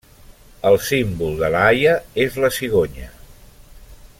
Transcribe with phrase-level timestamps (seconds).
[0.69, 1.93] El símbol de La Haia
[2.25, 3.11] és la cigonya.